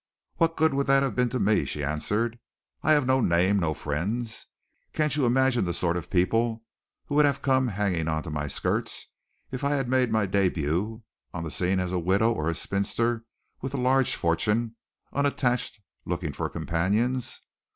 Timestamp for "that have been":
0.87-1.29